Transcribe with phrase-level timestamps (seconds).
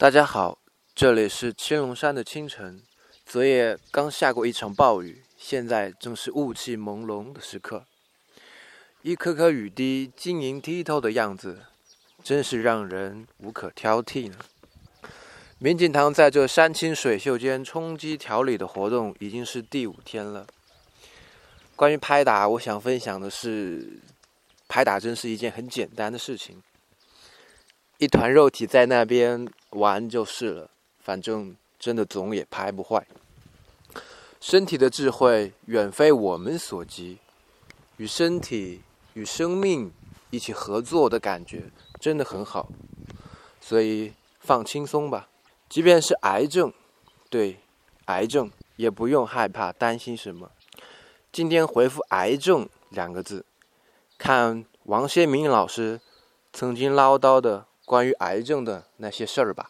[0.00, 0.60] 大家好，
[0.94, 2.80] 这里是青龙山的清晨。
[3.26, 7.84] 昨夜刚下过一场暴雨，现在正是雾气朦胧的时刻。
[9.02, 11.62] 一颗颗雨滴晶莹剔透的样子，
[12.22, 14.36] 真是让人无可挑剔呢。
[15.58, 20.46] 民警堂在这山清水秀间冲击调理的活动已经是第五天了。
[21.74, 23.98] 关于拍打，我想分享的是，
[24.68, 26.62] 拍打真是一件很简单的事情。
[27.98, 30.70] 一团肉体在那边玩就是了，
[31.00, 33.04] 反正真的总也拍不坏。
[34.40, 37.18] 身体的智慧远非我们所及，
[37.96, 38.82] 与身体、
[39.14, 39.92] 与生命
[40.30, 42.68] 一起合作的感觉真的很好，
[43.60, 45.28] 所以放轻松吧。
[45.68, 46.72] 即便是癌症，
[47.28, 47.58] 对，
[48.04, 50.52] 癌症也不用害怕担心什么。
[51.32, 53.44] 今天回复“癌症”两个字，
[54.16, 56.00] 看王先明老师
[56.52, 57.66] 曾经唠叨的。
[57.88, 59.66] 关于癌症的那些事儿吧。